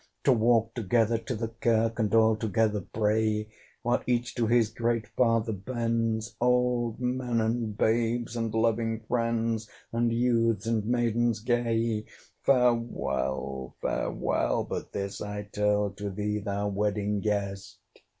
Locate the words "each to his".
4.07-4.71